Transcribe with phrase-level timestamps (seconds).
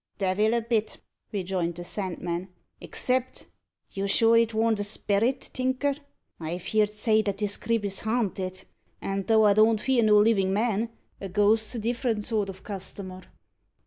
[0.17, 0.97] "Devil a bit,"
[1.31, 2.47] rejoined the Sandman,
[2.79, 3.45] "except
[3.91, 5.93] you're sure it worn't a sperrit, Tinker.
[6.39, 8.65] I've heerd say that this crib is haanted,
[8.99, 10.89] and though I don't fear no livin' man,
[11.21, 13.21] a ghost's a different sort of customer."